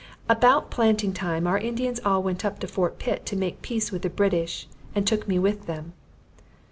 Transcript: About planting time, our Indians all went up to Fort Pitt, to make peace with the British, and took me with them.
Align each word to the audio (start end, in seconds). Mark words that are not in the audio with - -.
About 0.27 0.71
planting 0.71 1.13
time, 1.13 1.45
our 1.45 1.59
Indians 1.59 1.99
all 2.03 2.23
went 2.23 2.43
up 2.43 2.57
to 2.61 2.67
Fort 2.67 2.97
Pitt, 2.97 3.23
to 3.27 3.35
make 3.35 3.61
peace 3.61 3.91
with 3.91 4.01
the 4.01 4.09
British, 4.09 4.67
and 4.95 5.05
took 5.05 5.27
me 5.27 5.37
with 5.37 5.67
them. 5.67 5.93